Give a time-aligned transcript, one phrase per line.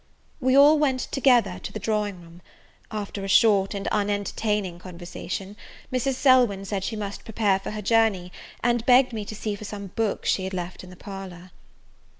[0.39, 2.41] We all went together to the drawing room.
[2.89, 5.55] After a short and unentertaining conversation,
[5.93, 6.15] Mrs.
[6.15, 8.31] Selwyn said she must prepare for her journey,
[8.63, 11.51] and begged me to see for some books she had left in the parlour.